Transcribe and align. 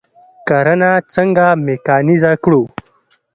کرنه 0.47 0.91
څنګه 1.13 1.45
میکانیزه 1.65 2.31
کړو؟ 2.43 2.61